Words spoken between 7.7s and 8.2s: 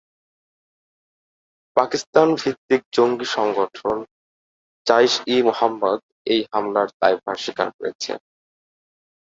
করেছে।